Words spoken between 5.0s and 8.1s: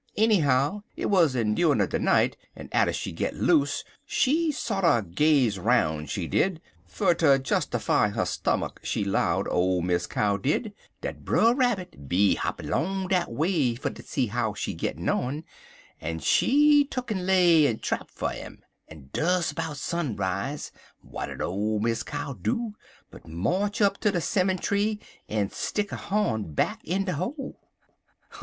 graze 'roun', she did, fer ter jestify